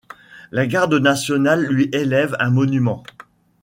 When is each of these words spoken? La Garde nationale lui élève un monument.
La 0.49 0.65
Garde 0.65 0.95
nationale 0.95 1.63
lui 1.69 1.87
élève 1.93 2.35
un 2.39 2.49
monument. 2.49 3.03